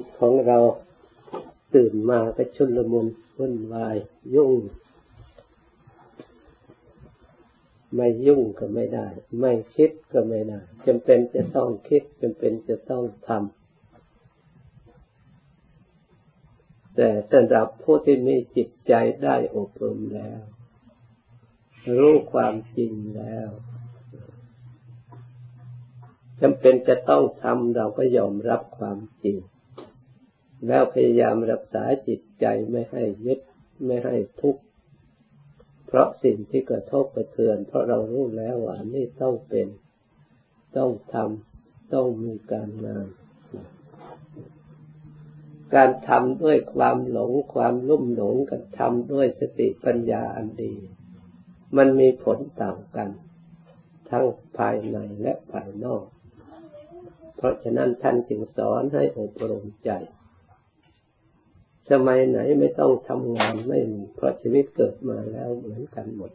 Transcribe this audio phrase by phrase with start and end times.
[0.00, 0.58] จิตของเรา
[1.74, 3.06] ตื่นมาก็ชุนละมุน
[3.36, 3.96] วุ่นวาย
[4.34, 4.52] ยุ่ง
[7.94, 9.06] ไม่ยุ่งก็ไม่ได้
[9.40, 18.92] ไม่คิดก็ไม่ได้จำเป็นจะต้องคิดจำเป็นจะต้องทำแต่สำหรับผู้ที่มีจิตใจ
[19.24, 20.40] ได้อบรมแล้ว
[21.96, 23.48] รู้ความจริงแล้ว
[26.40, 29.38] จำเป็นจะต้องทำเราก็ยอมรับความจริง
[30.66, 33.40] แล้วพยายามรักษาจิตใจไม่ให้ยึด
[33.86, 34.62] ไม่ให้ทุกข์
[35.86, 39.68] เพราะสิ่งที่กระทบกระเทือน เพราะเรารู้แล้วว่านี่ต้องเป็น
[40.76, 43.08] ต้องทำต้องมีการงาน
[45.74, 50.74] การทำด้วยความหลงความลุ่มหลงกับทำด้วยสติปัญญาอันดี
[51.76, 53.10] มันมีผลต่างกัน
[54.10, 54.24] ทั้ง
[54.58, 56.04] ภายในและภายนอก
[57.36, 59.90] เพราะฉะนั้นท่านจึงสอนให้อบรมใจ
[61.90, 66.32] สมัยไหนไม่ต้องทำงานไม่มีเพราะชีวิตเกิดมาแล้วเหมือนกันหมด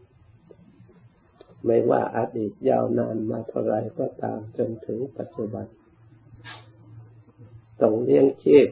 [1.66, 5.66] ไม่ว่าอาดีตยาวนานมาเท่าไรก็ตามจนถึงปัจจุบัน
[7.82, 8.68] ต้องเลี้ยงชีพ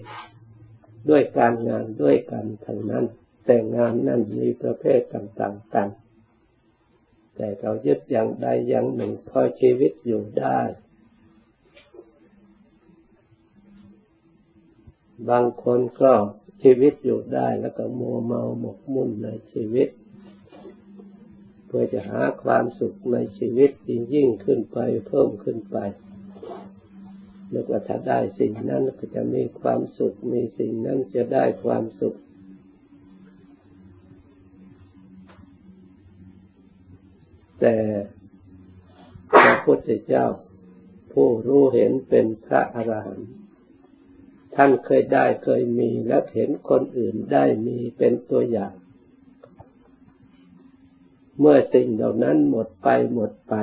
[1.10, 3.06] ด้วยการงานด้วยกันทั้งนั้น
[3.46, 5.90] แต่งานนั่นมีประเภทต่างๆกัน
[7.36, 10.60] แต่เรายึดอย่างใดอย่างหนึ่งพอชีวิตอยู่ได้
[15.30, 16.14] บางคนก็
[16.62, 19.90] ชีวิตอยู่ได้แล้วก็มัวเมาหมกมุ่นในชีวิต
[21.68, 25.78] เพื่อจะหาความสุขในชีวิตยิ่งยิ่งขึ้นไปเพิ่มขึ้นไป
[27.52, 32.16] แล้วก็ถ้าได้สิ่งนั้นก็จะมีความสุขมีสิ่งนั้นจะได้ความสุข
[37.60, 37.76] แต่
[39.32, 40.26] พระพุทธเจ้า
[41.14, 43.41] ผู้รู้เห็นเป็นพระอรหันต์
[44.56, 48.74] ท่านเคยได้เคยมีและเห็นคนอื่นได้มีเป็นตัวอย่าง
[51.40, 53.56] เมื่อสิ่งเหล่านั้นหมดไปหมดไป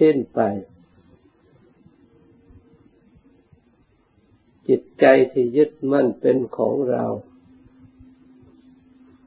[0.00, 0.40] สิ้นไป
[4.68, 7.04] จิตใจที่ยึดมั่นเป็นของเรา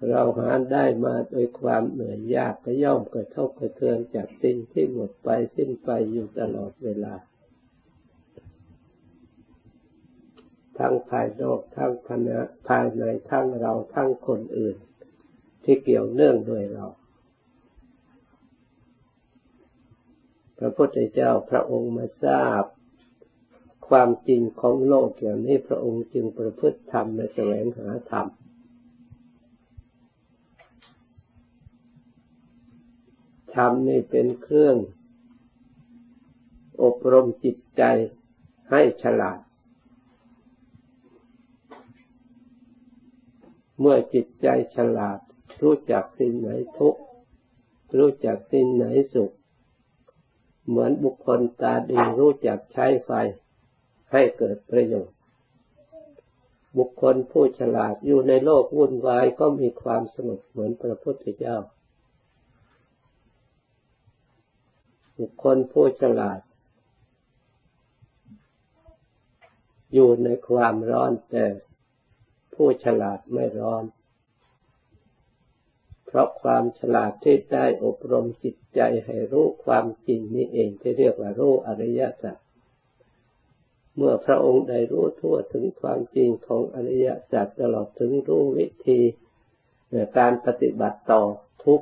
[0.09, 7.15] เราหาได้มาโดยความเหนื่อยยากก็ย่อมกระทบกระเทือนจากสิ่งที่หมดไปสิ้นไปอยู่ตลอดเวลา
[10.81, 12.29] ทั้งภายนอกทั้งภาย
[12.67, 14.77] ภายในทั้งเราทั้งคนอื่น
[15.63, 16.85] ที่เกี่ยวเนื่องด้วยเรา
[20.57, 22.63] พระพุทธเจ้าพระองค์มาทราบ
[23.87, 28.27] ความจริงของโลกอย่างนี้พระองค์จึงประพฤติธรรมและแสวงหาธรรม
[33.55, 34.75] ธรรมนี่เป็นเครื่อง
[36.83, 37.83] อบรมจิตใจ
[38.69, 39.39] ให้ฉลาด
[43.81, 45.19] เมื่อจิตใจฉลาด
[45.61, 47.01] รู้จักสิ่งไหนทุกข์
[47.97, 49.31] รู้จักสิ่งไหนสุข
[50.67, 53.11] เหมือนบุคคลตาดีรู้จักใช้ไฟ
[54.11, 55.17] ให้เกิดประโยชน์
[56.77, 61.57] บุคคลผู้ฉลาดอยู่ในโลกวุ่นวายก็มีความสงบเหมือนพระพุทธเจ้า
[65.19, 66.39] บุคคลผู้ฉลาด
[69.93, 71.45] อยู่ในความร้อนแต่
[72.55, 73.83] ผู้ฉลาดไม่ร้อน
[76.05, 82.37] เพราะความฉลาดที่ได้อบรมจิตใจให้รู้ความจริงนี้เองที่เรียกว่ารู้อริยสัจ
[83.95, 88.99] เมื่อพระองค์ได้รู้ทั่วถึงความจริงของอริยสัจตลอดถึงรู้วิธี
[89.91, 91.23] ในการปฏิบัติต่อ
[91.65, 91.81] ทุก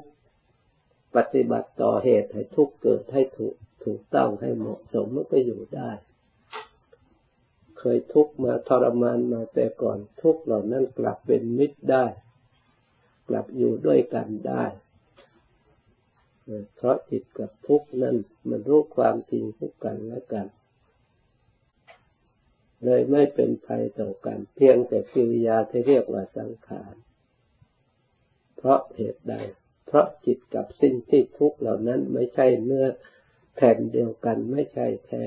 [1.16, 5.92] ปฏิบัติต่อเหตุให้ทุกเกิดให้ถูกถูกต้องให้เหมาะสมมันก็อยู่ได้
[7.80, 12.06] เคยทุกข์มาทรมานมาแต่ก่อนทุกข์เหล่านั้นกลับเป็นมิตรได้
[13.28, 14.66] กลับอยู่ด้วยกันได้
[16.76, 18.16] เพราะจิตกับทุกข์นั้น
[18.50, 20.48] มันรู้ความจริงทุกกันและกัน
[22.84, 26.94] เลยไม่เป็นภัยต่อกัน เพียงแต่กิริยาที่เรียกว่าสังขาร
[28.58, 29.36] เพราะเหตุใด
[29.86, 32.86] เพราะจิตกับสิ่งที่ทุกข์เหล่านั้นไม่ใช่เนื้อ
[33.56, 35.26] แผ่นเดียวกันไม่ใช่แท้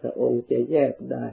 [0.00, 1.26] พระองค์จะแยกได้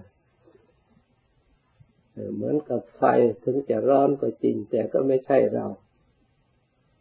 [2.33, 3.03] เหมือนกับไฟ
[3.43, 5.67] ถึงจะร้อนก็จริง แต่ก็ไม่ใช่เรา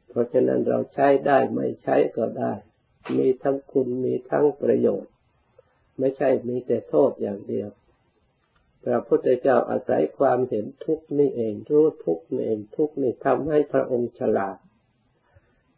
[0.08, 2.52] เพราะฉะนั้นเราใช้ได้ไม่ใช้ก็ได้
[3.17, 5.12] มีทั้งคุณมีทั้งประโยชน์
[5.99, 7.69] ไม่ใช่มีแต่โทษอย่างเดียว
[8.85, 14.56] พระพุทธเจ้าอาศัยความเห็นทุกนี่เอง รู้ทุกนี่เองทุกนี่ทำให้พระองค์ฉลาด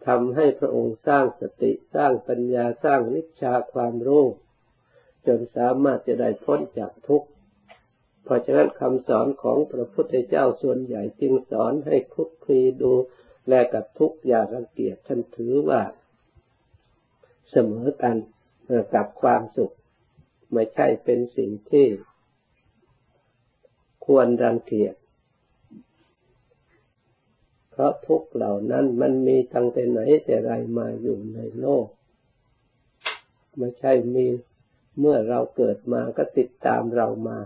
[0.06, 4.24] ทำให้พระองค์สร้างสติสร้างปัญญาสร้างวิชาความรู้
[5.26, 7.28] จนสามารถจะได้พ้นจากทุกข์
[8.25, 12.93] เพราะฉะนั้นคำสอนของพระพุทธเจ้าส่วนใหญ่จึงสอนให้คุกคีดู
[13.49, 15.82] แลกับทุกข์อย่ารังเกียจท่านถือว่า
[17.50, 18.17] เสมอกัน
[18.94, 19.75] กับความสุข
[20.52, 21.87] ไม่ใช่เป็นสิ่งที่
[24.06, 24.94] ควรรังเกียจ
[27.70, 31.87] เพราะทุกเหล่านั้นมันมีตั้งแต่ไหนแต่ไรมาอยู่ในโลก
[33.58, 34.26] ไม่ใช่มี
[34.98, 37.38] เมื่อเราเกิดมาก็ติดตามเรามา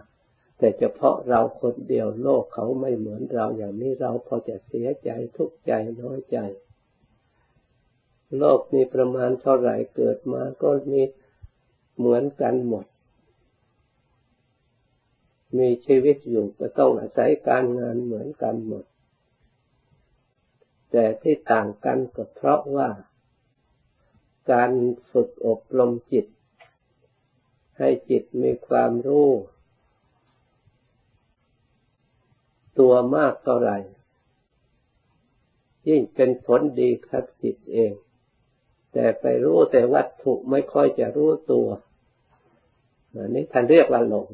[0.59, 6.39] แต่เฉพาะเราคนเดียวโลกเขาไม่เหมือนเราอย่างนี้เราพอจะเสียใจทุกข์ใจน้อยใจ
[8.39, 11.03] โลกมีประมาณเท่าไหร่เกิดมาก็มี
[11.99, 12.87] เหมือนกันหมด
[15.59, 18.85] มีชีวิตอยู่ก็ต้องอาศัยการงานเหมือนกันหมด
[20.91, 22.89] แต่ที่ต่างกันก็เพราะว่า
[24.53, 24.71] การ
[25.13, 26.27] ฝึกอบรมจิต
[27.79, 29.31] ให้จิตมีความรู้
[32.79, 33.79] ตัวมากเท่าไหร่
[35.89, 37.93] ยิ่งเป็นผลดีครับจิตเอง
[38.93, 41.69] แต่ไปรู้แต่วัตถุไม่ค่อยจะรู้ตัว
[43.15, 44.29] อันนี้ท่านเรียกว่าหลง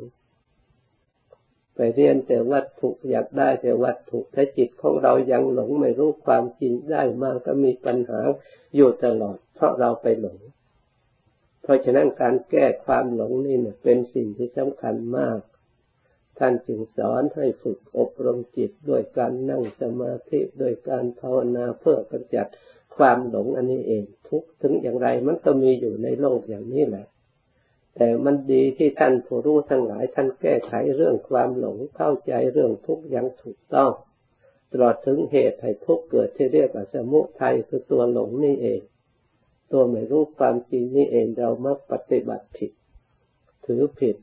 [1.74, 8.20] ไปเรียนแต่วัตถุอยากได้แต่วัตถุถ้าจิตของเรายังหลงไม่รู้ความจริงได้มากก็มีปัญหา
[8.76, 10.38] อยู่ตลอด เพราะเราไปหลง
[11.70, 15.40] ราะฉะนั้นการแก้ความหลงนี่เนี่ยเป็นสิ่งที่สำคัญมาก
[16.38, 22.46] ท่านจึงสอนให้ฝึกอบรมจิตด้วยการนั่งสมาธิด้วยการภาวนาเพื่อกำจัด
[22.96, 27.06] ความหลงอันนี้เอง ทุกถึงอย่างไรมันก็มีอยู่ในโลกอย่างนี้แหละ
[27.96, 33.92] แต่มันดีที่ท่านผู้รู้ทั้งหลาย ท่านแก้ไขเรื่องความหลงเข้าใจเรื่องทุกอย่างถูกต้อง
[34.70, 38.80] ตลอดถึงเหตุให้ทุกเกิดที่เรียกว่าสมุทัยคือตัวหลงนี่เอง
[39.70, 42.72] ตัวไม่รู้ความจริงนี่เองเรามักปฏิบัติผิด
[43.66, 44.16] ถือผิด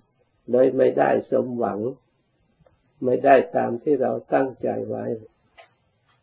[0.52, 1.80] เลยไม่ได้สมหวัง
[3.04, 5.06] ไม่ได้ตามที่เราตั้งใจไว้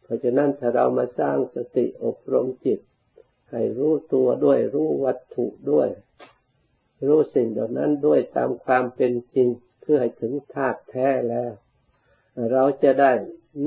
[0.02, 2.80] เพราะฉะนั้นถ้าเรามาสร้างสติอบรมจิต
[3.50, 5.88] ให้รู้ตัวด้วยรู้วัตถุด้วย
[7.06, 9.48] รู้สิ่งเหล่านั้นด้วยตามความเป็นจริง
[9.80, 11.52] เพื่อให้ถึงธาตุแท้แล้ว
[12.52, 13.12] เราจะได้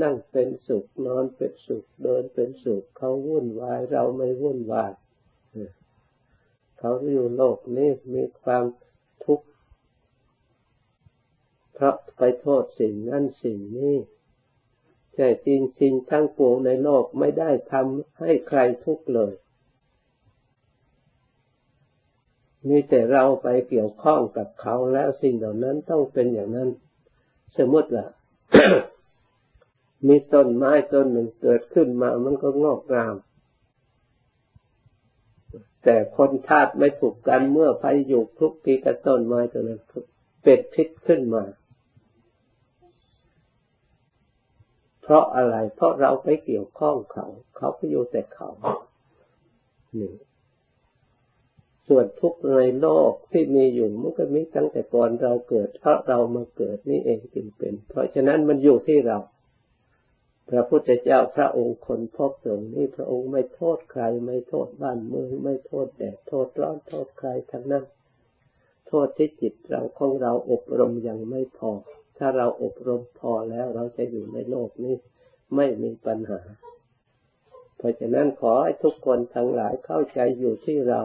[0.02, 4.92] นั่งเป็นสุขนอนเป็นสุขเดินเป็นสุขเขาวุ่นวายเราไม่วุ่นวาย
[6.80, 8.64] เขาอยู่โลกนี้มีความ
[9.26, 9.48] ทุกข์
[11.74, 13.96] เพราะไปโทษสิ่งนั้นสิ่งนี้
[15.16, 19.34] แต่จริงๆทั้งปวงในโลกไม่ได้ทำให้ใครทุกข์เลย
[22.68, 26.70] มีแต่เราไปเกี่ยวข้องกับเขาแล้วสิ่งเหล่านั้นต้องเป็นอย่างนั้น
[27.58, 28.06] สมมติว่า
[30.08, 33.16] มีต้นไม้ต้นหนึ่งเกิดขึ้นมามันก็งอกงาม
[35.90, 39.82] แต่คนธาตุไม่ถูกกันเมื่อไปอยู่ทุกปีกับต้นไม้ตัวนั้น
[40.44, 41.44] เป็ดพิษขึ้นมา
[45.02, 48.50] เพราะอะไร เพราะเราไปเกี่ยวข้องเขา เขาก็อยู่แต่เขา
[49.96, 50.14] หนึ่ง
[51.88, 59.18] ส่วนทุกข์ในโลกที่มีอยู่มันก็มีตั้งแต่ก่อนเราเกิดเพราะเรามาเกิดนี่เองจึงเป็น เพราะฉะนั้นมันอยู่ที่เรา
[60.50, 67.86] พระพุทธเจ้าพระองค์คนพบตรงนี้พระองค์ไม่โทษใคร ไม่โทษบ้านเมืองไม่โทษแดดโทษร้อนโทษใครทั้งนั้น
[68.88, 71.72] โทษที่จิตเราของเราอบรมยังไม่พอ
[72.18, 74.96] ถ้าเราอบรมพอแล้วเราจะอยู่ในโลกนี้
[75.56, 76.42] ไม่มีปัญหา
[77.78, 81.02] เพราะฉะนั้นขอให้ทุกคนทั้งหลายเข้าใจอยู่ที่เรา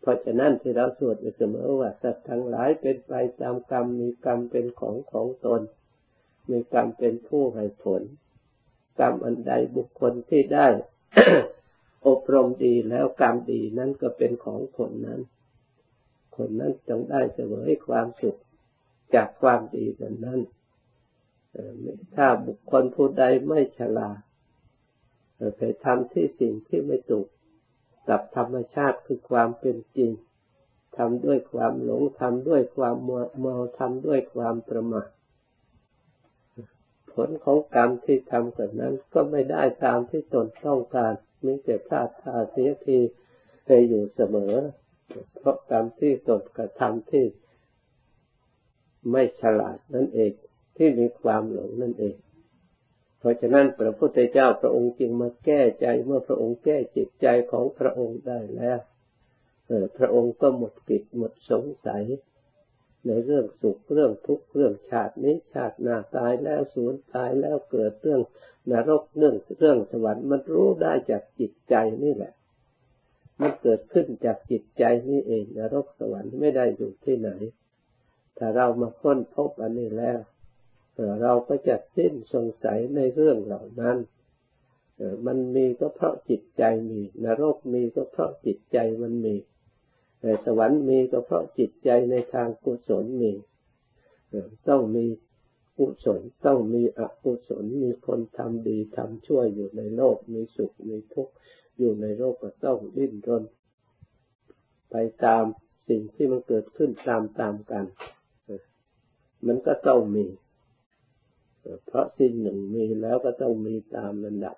[0.00, 5.60] เพราะฉะนั้นที่เราสวดอยู่เสมอว่าสัตว์ทั้งหลายเป็นไปตามกรรมมีกรรมเป็นของของตน
[6.50, 8.02] มีกรรมเป็นผู้ให้ผล
[9.00, 10.68] กรรมอันใดบุคคลที่ได้
[12.06, 15.20] อบรมดีแล้วกรรมดีนั้นก็เป็นของคนนั้น
[16.36, 18.40] คนนั้นจงได้เสวยความสุข
[19.14, 20.40] จากความดีนั้นนั้น
[22.16, 24.18] ถ้าบุคคลผู้ใดไม่ฉลาด
[25.56, 27.26] ไปทำที่สิ่งที่ไม่ถูก
[28.08, 30.10] กับธรรมชาติคือความเป็นจริง
[30.96, 32.96] ทำด้วยความหลงทำด้วยความ
[33.38, 35.08] เมาทำด้วยความประมาท
[37.26, 41.12] ลของกรรมที่ทำกันนั้น ก็ไม่ได้ตามที่ตนต้องการ
[41.44, 42.98] มีแต่พลาดท่าเสียที
[43.64, 44.54] ไปอยู่เสมอ
[45.38, 47.26] เพราะกรรมที่ตนกระทำที่
[49.10, 50.32] ไม่ฉลาดนั่นเอง
[50.76, 52.16] ที่มีความหลงนั่นเอง
[53.18, 58.80] เพราะฉะนั้นพระพุทธเจ้าพระองค์จึงมาแก้ใจเมื่อพระองค์แก้จิตใจของพระองค์ได้แล้ว
[59.66, 62.04] เออพระองค์ก็หมดกิจหมดสงสัย
[63.06, 68.20] ในเรื่องสุขเรื่องทุกข์เรื่องชาตินี้ชาติหน้าตายแล้วสูญตายแล้วเกิดเรื่อง
[68.70, 72.32] นรกเรื่องเรื่องสวรรค์มันรู้ได้จากจิตใจนี่แหละ
[73.40, 77.30] มันเกิดขึ้นจากจิตใจนี่เอง นรกสวรรค์ไม่ได้อยู่ที่ไหน
[78.38, 80.18] ถ้าเรามาค้นพบอันนี้แล้ว
[81.22, 83.96] เราก็จะสิ้นสงสัยในเรื่องเหล่านั้น
[85.26, 89.34] มันมีก็เพราะจิตใจมี นรกมีก็เพราะจิตใจมันมี
[90.44, 93.32] สวรรค์มีก็เพราะจิตใจในทางกุศลมี
[94.68, 95.06] ต้องมี
[95.78, 101.32] กุศลต้องมีอกุศลมีคนทำดีทำชั่วอยู่ในโลก มีสุขมีทุกข์
[101.78, 103.44] อยู่ในโลกก็ต้องดิ้นรน
[104.90, 105.44] ไปตาม
[105.88, 107.84] สิ่งที่มันเกิดขึ้นตามตามกัน
[109.46, 110.26] มันก็ต้องมี
[111.86, 114.56] เพราะสิ่งหนึ่งมีแล้วก็ต้องมีตามระดับ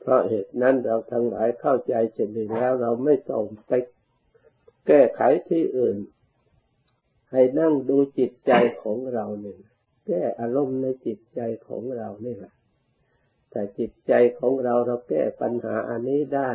[0.00, 3.72] เพราะเหตุนั้นเราทั้งหลายเข้าใจเช่นนี้แล้วเราไม่ต้องไป
[4.88, 5.96] แก้ไขที่อื่น
[7.30, 8.52] ให้นั่งดูจิตใจ
[8.82, 9.58] ของเราเนี่ย
[10.06, 12.52] แก้อารมณ์ในจิตใจของเรานี่แหละ
[13.50, 16.50] แต่จิตใจของเราเราแก้ปัญหาอันนี้ได้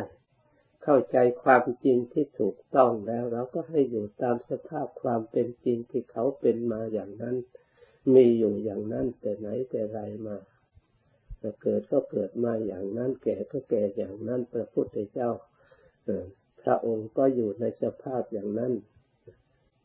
[0.82, 7.36] เข้าใจความจริงที่ถูกต้องแล้ว เราก็ให้อยู่ตามสภาพความเป็นจริงที่เขาเป็นมาอย่างนั้น
[8.14, 10.36] มีอยู่อย่างนั้นแต่ไหนแต่ไรมา
[11.62, 15.30] เกิดก็เกิดมาอย่างนั้น แก่ก็แก่อย่างนั้นพระพุทธเจ้า
[16.64, 18.72] พระองค์ก็อยู่ในสภาพอย่างนั้น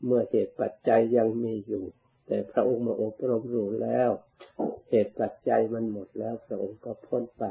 [0.04, 1.84] เมื่อเหตุปัจจัยยังมีอยู่
[2.26, 4.10] แต่พระองค์มาอบรมรู้แล้ว
[4.90, 7.44] เหตุปัจจัยมันหมดแล้วพระองค์ก็พ้นไป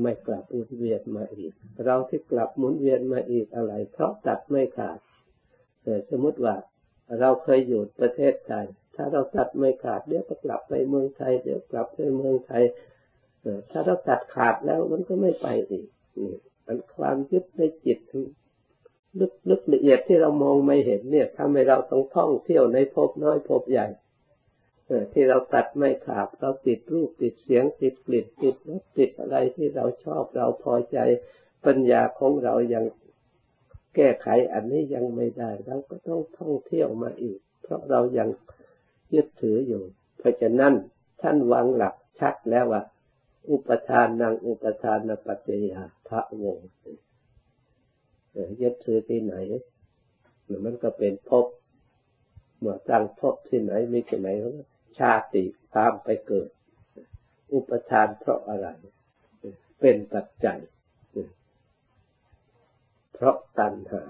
[0.00, 1.52] ไม่กลับอุนเวียนมาอีก
[1.84, 4.98] เราที่กลับหมุนเวียนมาอีกอะไร เพราะตัดไม่ขาด
[5.82, 6.56] แต่สมมติว่า
[7.20, 12.62] เราเคยอยู่ประเทศไทยถ้าเราตัดไม่ขาดเดี๋ยวก็กลับไปเมืองไทยเดี๋ยวกลับไปเมืองไทย
[13.70, 15.86] ถ้าเราตัดขาดแล้วมันก็ไม่ไปอีก
[16.20, 17.98] นี่ันความยึดในจิต
[19.20, 23.86] ลึกลึกละเอียดที่เรามองไม่เห็นเนี่ยทำให้เราต้องท่องเที่ยวในภพน้อยภพใหญ่
[25.12, 30.98] ที่เราตัดไม่ขาดเราติดรูปติดเสียงติดกลิ่นติดรสติดอะไรที่เราชอบเราพอใจ
[31.64, 32.84] ปัญญาของเรายัง
[33.94, 38.28] แก้ไขอันนี้ยังไม่ได้เราก็ต้องท่องเที่ยวมาอีก เพราะเรายัง
[39.14, 39.82] ยึดถืออยู่
[40.18, 40.74] เพราะฉะนั้น
[41.22, 42.82] ท่านวางหลักชัดแล้วว่า
[43.50, 46.68] อุปทานนางอุปทานปัจจยา ระวงศ์
[48.60, 49.34] ยึดถือที่ไหน
[50.64, 51.46] มันก็เป็นภพ
[52.58, 54.28] เมื่อตั้งภพที่ไหนมีที่ไหน
[54.98, 55.44] ชาติ
[55.76, 56.48] ตามไปเกิด
[57.52, 58.68] อุปทานเพราะอะไร
[59.80, 60.60] เป็นปัจจัย
[63.12, 64.02] เพราะตัณหา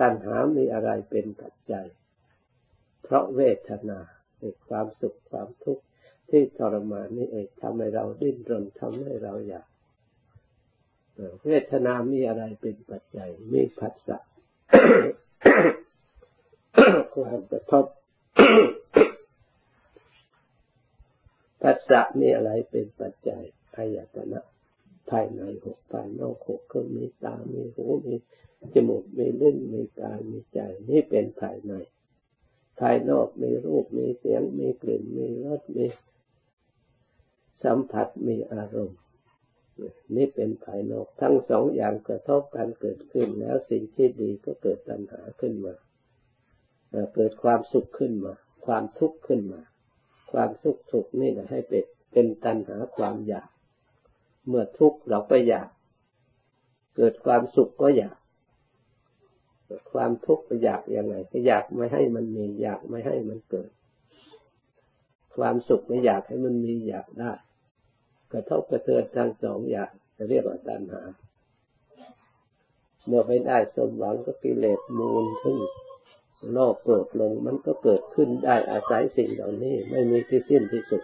[0.00, 1.86] ตัณหามีอะไรเป็นปัจจัย
[3.02, 4.00] เพราะเวทนา
[4.68, 5.84] ความสุขความทุกข์
[6.30, 9.67] ที่ทรมานนี่เองทำให้เราดิ้นรนทำให้เราอยาก
[11.46, 14.18] เวทนามีอะไรเป็นปัจจัย มีผัสสะ
[17.14, 17.86] ความกระทบ
[21.62, 23.42] ผัสสะมีอะไรเป็นปัจจัย
[23.76, 24.40] อายตนะ
[25.10, 28.14] ภายในหกภายนอกหกก็มีตา มีหู มี
[28.74, 31.72] จมูก มีลิ้น มีกาย มีใจ นี่เป็นภายใน
[32.80, 35.86] ภายนอกมีรูป มีเสียง มีกลิ่น มีรส มี
[37.64, 38.98] สัมผัส มีอารมณ์
[40.16, 45.74] นี่เป็นภายนอกทั้งสองอย่างกระทบกันเกิดขึ้นแล้วสิ่งที่ดีก็เกิดตัณหาขึ้นมา
[47.14, 48.34] เกิดความสุขขึ้นมา
[48.66, 49.60] ความทุกข์ขึ้นมา
[50.32, 53.48] ความสุขทุกข์นี่นะให้เป็นเป็นตัณหาความอยาก
[54.46, 55.68] เมื่อทุกข์เราก็อยาก
[56.96, 58.16] เกิดความสุขก็อยาก
[59.66, 63.70] เกิดความทุกข์ก็อยากยังไงก็อยากไม่ให้มันมีอยากไม่ให้มันเกิด
[65.36, 67.32] ความสุขไม่อยากให้มันมีอยากได้
[68.32, 71.02] กระทบกระเทือนทั้งสองอย่างจะเรียกว่าตัณหา
[73.06, 75.58] เมื่อไม่ได้สมหวังก็กิเลสมูลขึ้น
[76.52, 81.02] โลภโกรธลงมันก็เกิดขึ้นได้อาศัยสิ่งเหล่านี้ ไม่มีที่สิ้นที่สุด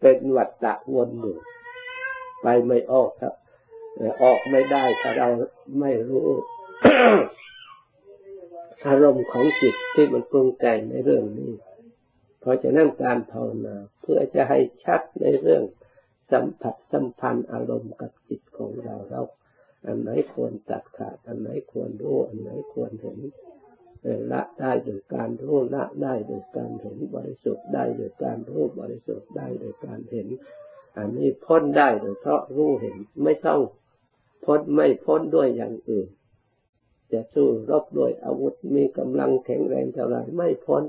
[0.00, 1.36] เป็นวัฏฏะวนอยู่
[2.42, 3.34] ไปไม่ออกครับ
[4.22, 5.28] ออกไม่ได้ถ้าเรา
[5.80, 6.28] ไม่รู้
[8.86, 11.52] อารมณ์ของจิตที่มันปรุงแต่งในเรื่องนี้
[12.40, 15.62] เพราะฉะนั้นการภาวนาเพื่อจะให้ชัดในเรื่อง
[16.32, 19.22] สัมผัสสัมพันธ์อารมณ์กับจิตของเราเรา
[19.86, 23.18] อันไหนควรตัดขาดอันไหนควรรู้อันไหนควรเห็น
[24.32, 30.28] ละได้โดยการรู้ละได้โดยการเห็นบริสุทธิ์ได้โดยการรู้บริสุทธิ์ได้โดยการเห็น
[30.98, 33.60] อันนี้พ้นได้โดยเพราะรู้เห็นไม่ต้อง
[34.44, 36.08] พ้นไม่พ้นด้วยอย่างอื่น
[37.12, 40.82] จะสู้รบด้วยอาวุธมีกำลังแข็งแรงเท่าไรไม่พ้น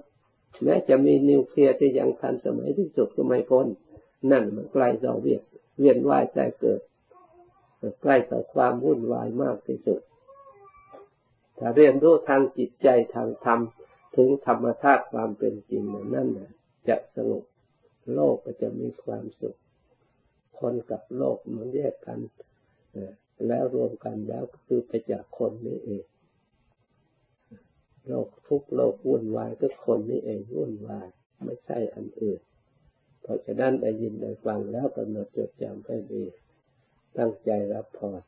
[0.64, 3.68] แม้จะมีนิวเคลียร์ที่ยังทันสมัยที่สุดก็ไม่พ้น
[4.32, 5.42] นั่นมันใกล้ต่อเวียน
[5.80, 6.82] เวียนว่ายใจเกิด
[8.02, 10.02] ใกล้ต่อความวุ่นวายมากที่สุด
[11.58, 13.60] ถ้าเรียนรู้ทางจิตใจทางธรรม
[14.16, 15.84] ถึงธรรมชาติความเป็นจริง
[16.16, 16.28] นั่น
[16.88, 17.44] จะสงบ
[18.14, 19.58] โลกก็จะมีความสุข
[20.60, 22.20] คนกับโลกมันแยกกัน
[23.48, 26.04] แล้วรวมกันแล้วก็คือไปจากคนนี้เอง
[28.08, 31.08] โลกทุกโลกวุ่นวายก็คนนี้เองวุ่นวาย
[31.44, 32.40] ไม่ใช่อันอื่น
[33.22, 36.24] เพราะฉะนั้นได้ยินได้ฟังแล้วกำหนดจดจำให้ดี
[37.18, 38.22] ตั้งใจรับพร